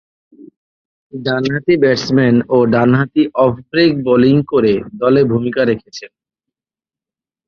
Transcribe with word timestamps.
ডানহাতি 1.13 1.73
ব্যাটসম্যান 1.77 2.35
ও 2.49 2.57
ডানহাতি 2.73 3.23
অফ 3.35 3.53
ব্রেক 3.69 3.91
বোলিং 4.05 4.35
করে 4.51 4.73
দলে 4.93 5.21
ভূমিকা 5.23 5.61
রেখেছেন। 5.65 6.11